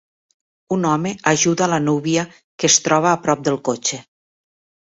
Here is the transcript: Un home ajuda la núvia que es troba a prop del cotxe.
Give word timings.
Un 0.75 0.87
home 0.91 1.11
ajuda 1.33 1.67
la 1.73 1.79
núvia 1.83 2.25
que 2.35 2.71
es 2.73 2.79
troba 2.89 3.13
a 3.13 3.23
prop 3.27 3.45
del 3.49 3.63
cotxe. 3.71 4.01